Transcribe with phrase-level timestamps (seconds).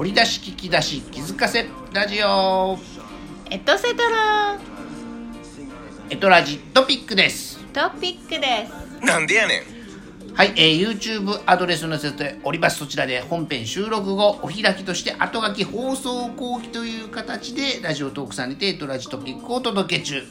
[0.00, 2.78] 掘り出し聞き出し気づかせラジオ。
[3.50, 4.58] エトセトラ。
[6.08, 7.62] エトラジトピックです。
[7.74, 9.04] トピックです。
[9.04, 9.62] なんでやねん。
[10.34, 12.78] はい、えー、YouTube アドレスのせております。
[12.78, 20.22] そちらで本編収録後お開きとして後書き放送後期という形でラジオトークさんにてエトラジトピックをお届け中。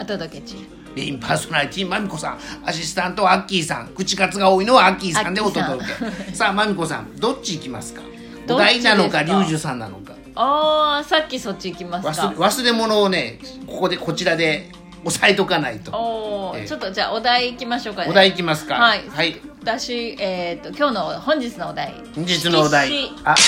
[0.00, 0.56] お届け中。
[0.96, 2.38] メインパーソナリティまみこさん。
[2.64, 3.90] アシスタントはアッキーさん。
[3.94, 6.34] 口数が多いのはアッキーさんでお届け。
[6.34, 8.02] さあまみこさんどっち行きますか？
[8.02, 8.15] お
[8.46, 8.88] どっちですか？
[8.90, 10.12] 題なのかリュウジュさんなのか。
[10.34, 14.70] あーさっきそっち行きます忘れか忘れ物をねここでこちらで
[15.04, 15.90] 押さえとかないと。
[15.96, 16.68] おー、ええ。
[16.68, 18.10] ちょっとじゃあお題行きましょうかね。
[18.10, 18.74] お題いきますか？
[18.74, 21.94] はい、はい、私えっ、と今日の本日のお題。
[22.14, 23.10] 本日のお題。
[23.24, 23.30] あ。
[23.30, 23.36] あら。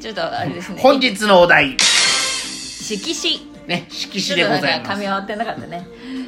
[0.00, 0.80] ちょっとあれですね。
[0.80, 1.76] 本日のお題。
[1.80, 3.48] 色紙。
[3.66, 4.90] ね色紙でございます。
[4.92, 5.86] 噛み合わってなかったね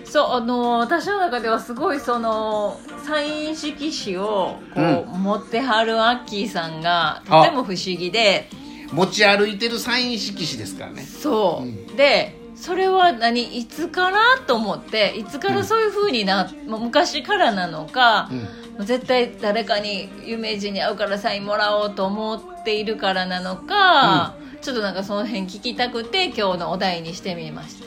[0.08, 8.48] そうあの私の中ではすごいそのサイン色紙をこう、持ってはるアッキーさんがとても不思議で
[8.92, 11.02] 持ち歩いてるサイン色紙ですからね。
[11.02, 13.58] そう、でそれは何？
[13.58, 14.18] いつから？
[14.46, 18.30] と思っていつからそういうふうにな、もう昔からなのか、
[18.78, 27.86] もう絶対誰かに有名人に会うからサインもらおうと思っているからなのか、ちょっとなんかその辺聞きたくて今日のお題にしてみました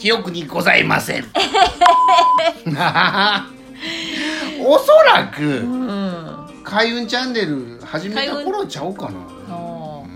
[0.00, 1.24] 記憶にございません。
[4.64, 9.12] おそらくうん開運チャンネル始めた頃ちゃうかな。
[9.50, 10.06] そ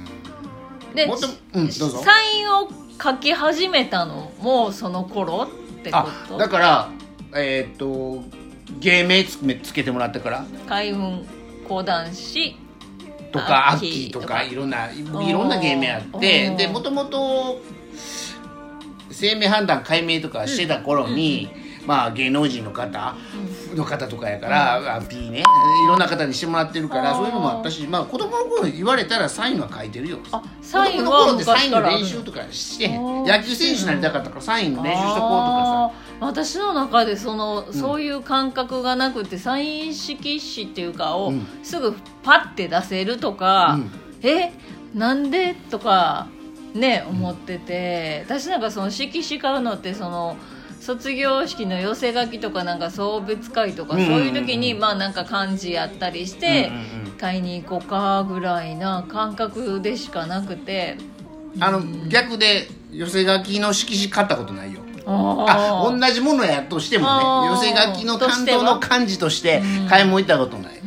[1.55, 1.69] うん。
[1.69, 2.03] どうぞ。
[2.03, 2.69] サインを
[3.03, 5.49] 書き始めたのもその頃っ
[5.83, 6.89] てこあとだから
[7.35, 8.25] えーっと
[8.79, 10.47] 芸名つつけてもらってから。
[10.67, 11.27] 開運
[11.69, 12.57] 講談師。
[13.33, 14.45] とかアッキーとか。
[14.45, 17.61] いろんないいろんな芸名あっおてーでもともと
[19.15, 21.49] 生命判断解明とかしてた頃に、
[21.87, 23.15] まあ芸能人の方
[23.75, 25.41] の方とかやから、あ P ね。
[25.41, 25.43] い
[25.89, 30.19] ろんな方にしてもらってるからそういうのもあったしまあ子供の頃言われたらサインは書いてるよ。
[30.33, 36.25] あサイン子供のは頃ってサインの練習とかして野球選手になりたかったからサインの練習しとこうとかあー。
[36.25, 41.47] 私の中でその、そういう感覚がなくてサイン色紙っていうかを、うん。
[41.63, 43.91] すぐパッて出せるとか、うん。
[44.23, 44.53] え？
[44.95, 45.55] なんで？
[45.71, 46.29] とか
[46.75, 50.37] ね思ってて、私なんかその色紙買うのってその
[50.81, 54.19] 卒業式の寄せ書きとかなんか送別会とか、うんうんうん。
[54.19, 57.13] そういう時にまあなんか漢字やったりして、うんうんうん。
[57.13, 60.97] 買いに行こうかぐらいな感覚でしかなくて。
[61.59, 64.81] さあの逆で寄せ書きの色紙買ったことないよ。
[65.07, 70.81] ああ同じものやとしてもね寄せ書きの担当の漢字として買い物行ったことない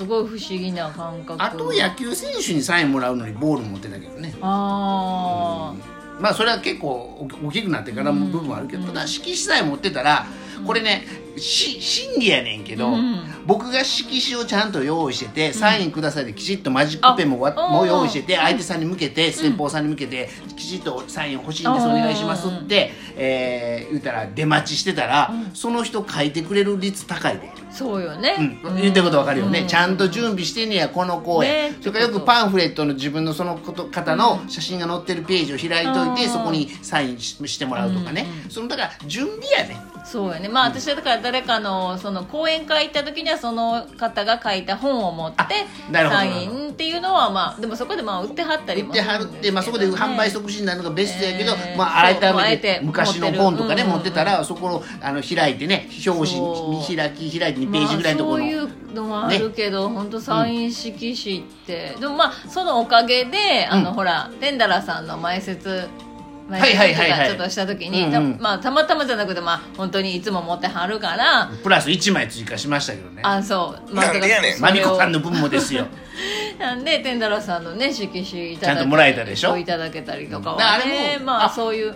[0.00, 1.42] すごい不思議な感覚。
[1.42, 4.32] あと野球選手にサインもらうのにボール持ってたけどね。
[4.40, 5.74] あ
[6.18, 10.24] まあそれは結構大大きくなってからも部分はあるけど、ただ色紙さえ持ってたら
[10.66, 11.04] これね
[11.36, 13.18] し真理やねんけど、うん。
[13.44, 18.40] 僕が色紙をちゃんと用意してて、サインくださいできちっとマジックペンももう用意しててうん。
[18.40, 27.59] 相手さんに向けて先方さんに向けてきちっとサイン欲しいんですお願いしますって、えー言ったら出待ちしてたら、その人書いてくれる率高いで。
[27.70, 29.66] あそうよね、うん、言ってることわかるよね、うん。
[29.66, 31.78] ちゃんと準備してんねやこの公演、ね。
[31.80, 40.48] それからよくパンフレットの自分のそのこと方の写真が載ってるページを開いといて、うんそこにサインししてもらうとかね、そのだから準備やねそうよね。
[40.48, 45.44] まあ私はだから誰かのその講演会行った時にはその方が書いた本を持って
[45.90, 46.20] なるほど。
[46.20, 51.76] サインっていうのはまあでもそこでまあ売ってはったり売ってもするんですけど、ね、はるって、まあ、そこで販売促進になるのがベストやけど、えー。
[51.76, 56.40] まあ、改めてて昔の本とかね持ってたら、そこのあの開いてね表紙
[56.78, 63.94] 見開き開いて2ページぐらいのところの、まあ、そういうのはあるけど、本当サイン色紙って、でもまあそのおかげであの、うん。
[63.94, 66.09] ほらテンダラさんの前説前
[66.58, 67.18] はいはいはいはい。
[67.20, 68.34] かちょっとした時に、うんうん。
[68.36, 73.22] たまあ、たまたまじゃなくて、まあ、本当にいつも持ってはるから、プラス1枚追加しましたけどね。
[73.24, 75.86] あそう、まあ、なんでやねんそれをマミコさんの分もですよ。
[76.58, 79.56] なんでテンダラさんのね色紙いただけちゃんともらえたでしょ？
[79.56, 80.56] いただけたりとかうん。
[80.58, 81.94] はあれもねまああそういう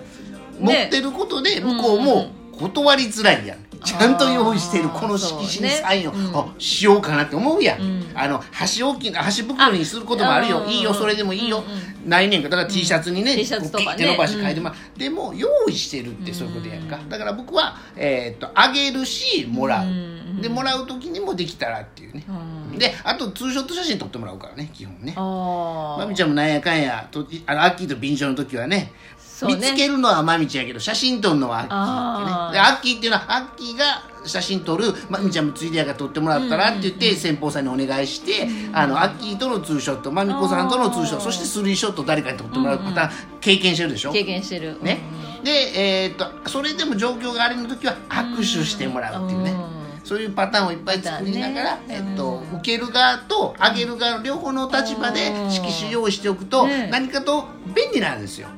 [0.59, 3.59] 持ってることで向こうも断りづらいやん。
[3.85, 6.29] ちゃんと用意してるこの色紙にサインを、そうね。
[6.29, 6.39] うん。
[6.39, 8.07] あしようかなって思うやん、うん。
[8.15, 10.65] あの箸置き箸袋にすることもあるよ。
[10.67, 13.87] あいいよそれでもいいよ、うんないねんかだから T シャツにね、T シャツとかね。
[13.87, 20.41] こうピッて伸ばして書いてもらう、でも用意してるってそういうことやんか、だから僕は、えーっとあげるしもらう、うん。
[20.43, 22.79] でもらう時にもできたらっていうね、うん。
[22.79, 25.15] であとツーショット写真撮ってもらうからね基本ね。
[25.17, 28.93] あまみちゃんもなんやかんやとあのアッキーと便乗の時はね
[29.47, 32.53] 見つけるのはまみちゃんやけど写真撮るのはアッキーってね。
[32.53, 33.85] でアッキーっていうのはアッキーが
[34.25, 34.87] 写真撮る。
[35.11, 42.79] まみちゃんもついでやから撮ってもらったらって言って先方さんにお願いしてあのアッキーとのツーショットまみこさんとのツーショットそしてスリーショット誰かに撮ってもらう。
[42.79, 43.11] パターン
[43.41, 44.13] 経験してるでしょ？
[44.13, 44.79] 経験してる。
[44.83, 45.01] ね。
[45.43, 49.51] でえーっとそれでも状況があれの時は握手してもらうっていうね。
[49.51, 56.89] うんそういうパターンをいっぱい作りながら、えっとうん受ける側と上げる側の両方の立場でうん色紙用意しておくとね。
[56.93, 58.49] 何かと便利なんですよ。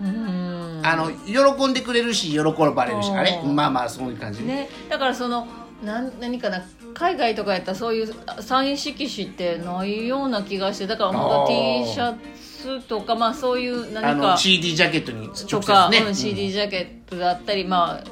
[0.94, 1.10] うんあの
[1.54, 3.16] 喜んでくれるし喜ばれるしうん。
[3.18, 3.42] あれ？
[3.42, 4.40] まあまあそういう感じ。
[4.40, 5.46] で、ね、だからその
[5.84, 6.62] なん何かな
[6.94, 11.84] 海外とかやったらそういうサイン色紙ってないような気がしてだからまあたー。
[11.84, 12.14] T シャ
[12.62, 18.04] ツとかまあそういうあ何かの CD ジャケットにとか、ね、うん、CD ジャケットだったり、まあ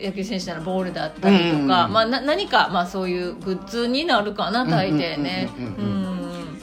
[0.00, 5.50] 野球選手ならボールだったりとか、うんうんうんまあ、な何か、まあ、そういうグッズになるかな大抵ね。
[5.58, 6.07] うんうんううんん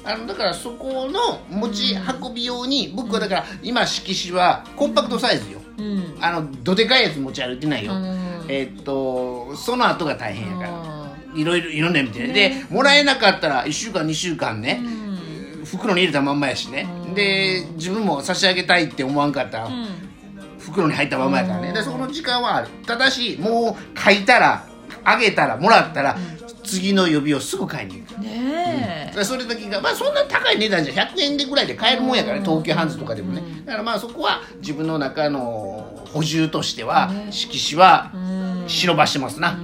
[0.06, 5.60] あのだからそこの持ち運び用に僕はだから今色紙はコンパクトサイズよ。
[5.78, 6.18] うん。
[6.22, 8.46] あのどでかいやつ持ち歩いてないよ、うん。
[8.48, 10.96] えーっとその後が大変やから。
[11.34, 12.34] ういろいろいろんな意味で、ね。
[12.34, 15.66] でもらえなかったら1週間2週間ね、ん。
[15.66, 17.14] 袋に入れたまんまやしね、うん。
[17.14, 19.88] で自分も差し上げたいって思わんかったら、うん。
[20.60, 21.74] 袋に入ったままやからね、うん。
[21.74, 22.68] でその時間はある。
[22.86, 24.68] ただしもう書いたら
[25.04, 26.18] あげたらもらったら、
[26.66, 28.20] 次の予備をすぐ買いに行く。
[28.22, 33.42] ねえ、でそれだけがまあそんな高い値段じゃ100円でぐらいで買えるもんやからね東急ハンズとかでもね。
[33.66, 38.46] だからまあそこは自分の中の補充としてはね色紙はうん。
[38.68, 39.60] 忍ばしてますな、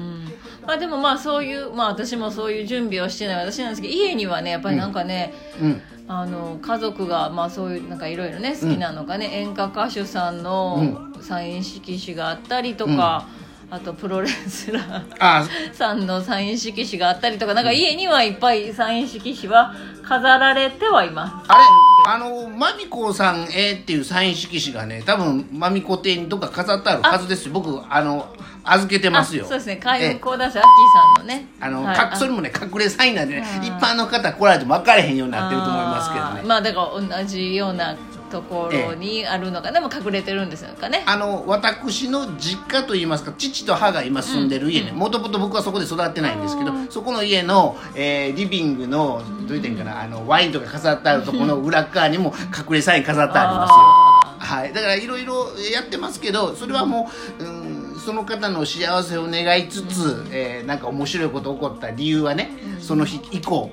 [0.63, 3.45] まあでもまあそういうまあ私もそういう準備をしてない。
[3.45, 5.81] 私なんですけど家にはねやっぱりなんかね、うん。
[6.07, 13.27] あの家族がまあそういうなんかいろいろね好きなのがね、演歌歌手さんのサイン色紙があったりとか、
[13.71, 15.47] あとプロレスラーあ。
[15.71, 19.73] さんのサイン色紙があったりとかなんか家にはいっぱいサイン色紙は
[20.03, 21.51] 飾られてはいます。
[21.51, 21.63] あれ？
[22.07, 27.53] あのマミコさんへっていうサイン色紙がね多分マミコ邸にどっか飾ってあるはずですよ。
[27.53, 28.35] 僕あの
[28.65, 29.45] 預けてますよ。
[29.45, 29.77] あそうですね。
[29.77, 30.15] 開運ええ。
[30.15, 30.71] 講談師アッキー
[31.17, 31.47] さんのね。
[31.61, 31.95] あの、はい。
[31.95, 36.41] かそれもね隠れサインなんでねうん一般の方来られても分かれへんようになってると思いますけどね。
[36.45, 37.95] まあだから同じような
[38.31, 41.03] ところにあるのか、でも隠れてるんですよかね。
[41.05, 44.91] あの私の実家といいますか父と母が今住んでる家ね。
[44.91, 53.75] もともと僕はそこで育ってないんですけどそこの家の、えーリビングのどう言ってんかなあのワインとか飾ってあるとこの裏側にも隠れサイン飾ってありますよ。
[53.75, 62.49] あはい、だからいろいろやってますけどそれはもう、うん、その方の幸せを願いつつ、えーなんか面白いこと起こった理由はね、
[62.79, 63.69] その日以降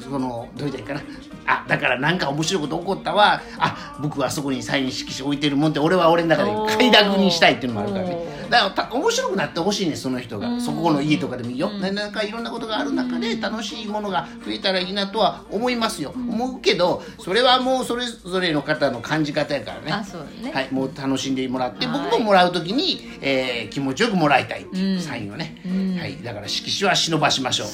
[0.00, 3.40] そのどう言ったらいいかなあだからなんか面白いこと起こったわ。
[3.58, 8.33] あ僕はそこにサイン色紙置いてるもんって俺は俺の中で快諾にしたいっていうのもあるからね。
[8.54, 10.60] だからた面白くなってほしいねその人が、うん。
[10.60, 19.92] そこの家とかでもいいよ、でなんかいろんなことがある中で楽しいものが増えたらいいなとは思いますよ、思うけどそれはもうそれぞれの方の感じ方やからね。
[19.92, 22.10] あそうね、はい、もう楽しんでもらって、はい。
[22.10, 24.62] 僕ももらう時に、えー気持ちよくもらいたい。
[24.62, 25.00] っていううん。
[25.00, 25.98] サインをね、うん。
[25.98, 27.68] はい、だから色紙は忍ばしましょう。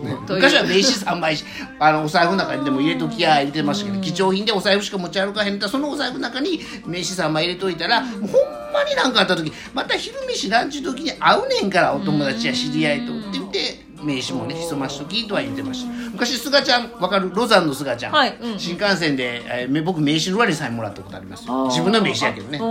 [0.32, 1.44] 昔は名刺3枚し
[1.78, 15.92] あのお財布の中にでも入れときや入れてましたけど貴重品でお財布しか持ち歩かへんそのお財布の中に名刺3枚入れといたら、もうほんまに何かあった時また昼飯ランチ時に会うねんからお友達や知り合いとって言って名刺もね潜ましときとは言ってました。
[16.10, 18.58] 昔すがちゃんわかるロザンのすがちゃん、はいうん。
[18.58, 22.58] 新幹線で、えーめ僕名刺の裏にサインもらったことあります自分の名刺やけどね。
[22.58, 22.64] そ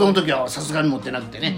[0.00, 1.56] の時はさすがに持ってなくてね、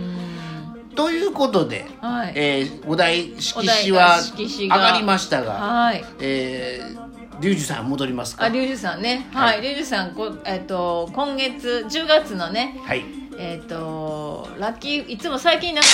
[0.94, 2.32] ということで、はい。
[2.37, 4.78] えーお題色紙は上が。
[4.78, 6.05] がりましたが、はい。
[6.20, 8.44] えー、リュウジさん戻りますか？
[8.44, 9.26] あリュウジさんね。
[9.32, 9.61] ははい。
[9.61, 13.05] い、リュウジさんこ、えっと今月10月のねはい
[13.43, 15.89] えっ、とラッキーいつも最近なんか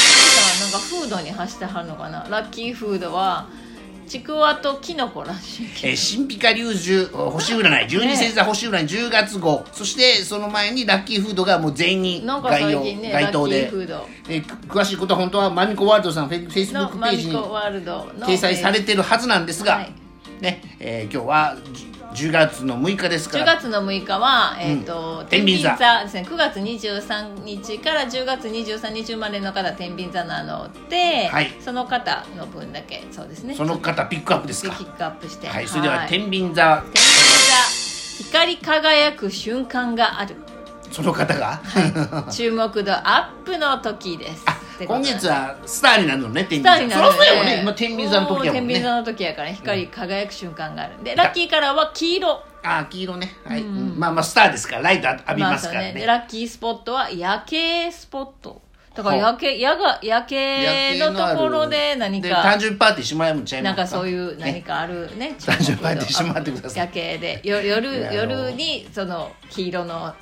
[0.61, 2.27] なんかフードに走ってはるのかな？
[2.29, 3.47] ラッキーフードは
[4.09, 7.88] ちくわときのこらしいえー、神秘家龍樹星占い。
[7.88, 9.65] 十二星座星占い10月号。
[9.73, 13.69] そしてその前にラッキーフードがもう全員概要ね該当で。
[14.29, 20.06] えーく詳しいことは本当はマミコワールドさんフェイスブッのクページに掲載されてるはずなんですが、はい
[20.40, 21.57] ねえー今日は
[22.14, 25.73] 10月の6日ですか10ら月の6日は、えーと天秤座。
[26.02, 26.26] ですね。
[26.26, 31.50] 9月23日から10月23日生まれの方天秤座なので、はい。
[31.61, 33.05] その方の分だけ。
[33.11, 33.55] そうですね。
[33.55, 34.75] その方ピックアップですか？
[34.76, 35.47] ピックアップして。
[35.47, 36.83] はいそれでは天秤秤座。
[36.95, 38.25] 天秤座。
[38.28, 40.37] 光り輝く瞬間がある。
[40.90, 41.61] その方が、
[42.33, 44.45] 注目度アップの時です
[44.85, 46.83] 今月はスターになるのね天秤座。
[46.85, 47.61] になるそりゃそうやもんね。
[47.62, 48.75] 今天秤座の時やもんね。
[48.75, 51.14] 天秤座の時やから光り輝く瞬間があるんで。
[51.14, 52.42] ラッキーカラーは黄色。
[52.62, 53.33] あー黄色ね。
[53.45, 53.99] はい、うん。
[53.99, 58.61] まあまあスターですからライト浴びますからね,、でラッキースポットは夜景スポット。
[58.95, 63.83] だから夜景夜が夜景のところで何で誕か生日パーティーしてもらえるんちゃいますか。
[63.83, 66.87] なんかそういう何かあるね誕生日パーティーしてもらってください。
[66.87, 67.40] 夜景で。
[67.45, 70.14] よ夜いやあの夜にその黄色の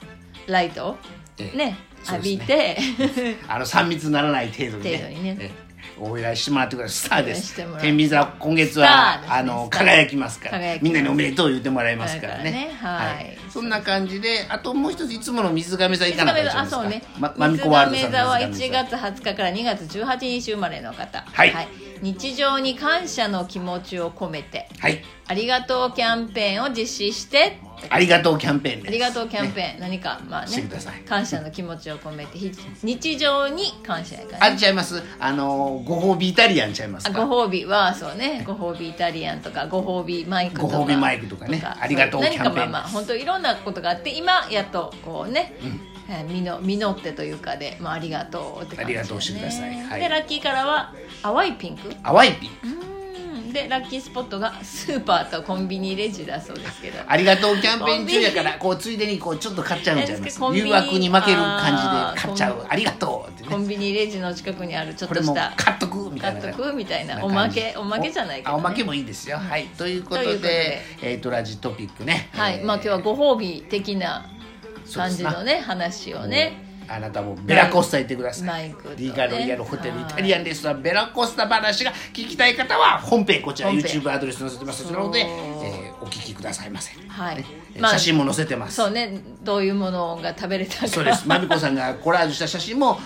[0.49, 0.96] ライト。
[1.38, 1.76] ね
[2.12, 2.38] 浴ですね。
[2.38, 3.37] びて。
[3.49, 4.96] あの3密にならない程度にね。
[4.96, 5.37] 程度にね。
[5.40, 5.64] え
[5.99, 7.54] お祝いしてもらってくださいスターです。
[7.80, 9.37] 天秤座今月は、ですね。
[9.37, 10.78] あの輝きますから。
[10.80, 12.75] みんなにおめでとう言ってもらえますからね。
[12.80, 13.14] だからね。
[13.14, 13.38] はい。
[13.49, 17.02] そんな感じであともう一ついつもの水亀座いかなかったあそうね。
[17.18, 18.28] ま、マミコワールドさんの水亀座。
[18.28, 21.25] は1水亀座月20日から2月18日生まれの方。
[21.26, 21.54] はい。
[22.02, 24.68] 日常に感謝の気持ちを込めて。
[24.80, 25.02] はい。
[25.26, 28.88] ありがとうキャンペーンを実施してありがとうキャンペーンです。
[28.88, 31.00] ありがとうキャンペーン、何かまあねしてください。
[31.00, 32.52] 感謝の気持ちを込めてひ
[32.83, 35.02] 日常に感謝やから、ね、あれちゃいます。
[35.19, 38.43] あのご褒美イタリアンちゃいますあかご褒美はそうね。
[38.47, 40.78] ご褒美イタリアンとかご褒美マイクとか。
[40.78, 41.62] ご褒美マイクとかね。
[41.64, 45.54] ありがとう何キャンペーンかまあまあ本当いろんなことがあって今やっとこうね、
[46.09, 50.00] えー実ってというかで、まあ、ありがとうって感じ、ね、ありがとうしてくださいはい。
[50.00, 51.95] でラッキーカラーは淡いピンク？
[52.02, 52.69] 淡いピンク。
[52.69, 52.74] うん
[53.54, 56.99] でラッキースポットがスーパーとコンビニレジだそうですけど。
[57.06, 62.66] ありがとうキャンペーン中やからこうついでにこうちょっと買っちゃうんちゃいます誘惑に負ける感じで買っちゃう。
[62.68, 63.49] ありがとうってね。
[63.49, 66.40] コンビニレジの近くにあるちょっことれもした買っとくみたいな。
[66.42, 67.25] 買っとくみたいな。
[67.25, 68.54] おまけおまけじゃないけどね。
[68.54, 69.38] あおまけもいいですよ。
[69.38, 69.66] はい。
[69.78, 70.49] ということということで。
[70.49, 72.28] でえっとラジトピックね。
[72.32, 72.66] はい、えー。
[72.66, 74.28] まあ今日はご褒美的な。
[74.92, 85.31] 感じのね話をねあなたもベラコスタ行ってください、リーガロイヤルホテルはいイタリアンレストランベラコスタ話が聞きたい方は本編こちら YouTube アドレス載せてますので、そう。
[85.31, 87.37] えーお聞きくださいませ、はい。
[87.37, 87.45] ね
[87.79, 88.76] まあ写真も載せてます。
[88.76, 89.21] そうね。
[89.43, 90.88] どういうものが食べれたか。
[90.88, 91.26] そうです。
[91.26, 92.99] まみこさんがコラージュした写真も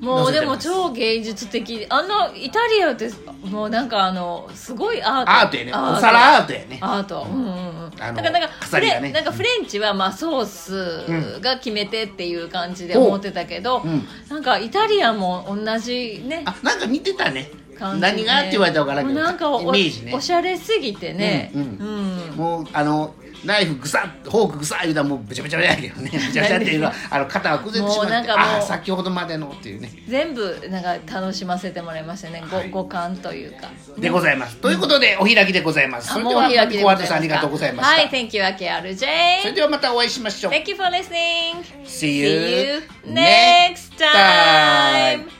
[0.00, 1.86] もうでも超芸術的。
[1.88, 3.10] あのイタリアって
[3.44, 5.30] もうなんかあのすごいアート。
[5.30, 5.72] アートやね。
[5.72, 6.78] お皿アートやね。
[6.80, 7.26] アート。
[7.30, 7.96] うんうんうん。
[7.98, 8.14] なん。
[8.14, 9.08] かなんかフ飾りがね。
[9.08, 14.06] レなんかフレンチはまあソースが決めてっていう感じで思ってたけど、うん。
[14.28, 16.42] なんかイタリアも同じね。
[16.44, 17.50] あなんか似てたね。
[17.78, 19.20] 何がって言われたら分からんけど。
[19.20, 20.14] なんかおイメージね。
[20.14, 21.52] おしゃれすぎてね。
[21.54, 21.62] うん。
[21.62, 22.36] うん。
[22.36, 23.14] もうあの
[23.46, 26.10] ナイフぐさっフォークぐさっ言うたらもうべちゃべちゃやけどね。
[26.12, 29.90] べちゃべちゃっていうのはあの肩が崩れてしまってもうなんかもうああ先ほどまでのっていうね。
[30.08, 32.70] 全部なんか楽しませてもらいましたね、はい。
[32.70, 33.68] ご五感というか。
[33.98, 34.56] でございます。
[34.56, 36.08] ということでお開きでございます。
[36.08, 37.94] それではもうお開きでコアございますトさんありがとうございました。
[37.94, 40.52] はい Thank you AKRJ それではまたお会いしましょう。
[40.52, 45.35] Thank you for listening See See you you next time